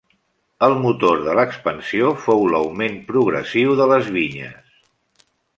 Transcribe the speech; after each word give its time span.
El 0.67 0.71
motor 0.85 1.19
de 1.27 1.35
l'expansió 1.41 2.09
fou 2.25 2.43
l'augment 2.55 2.99
progressiu 3.13 3.79
de 3.83 3.91
les 3.95 4.13
vinyes. 4.17 4.77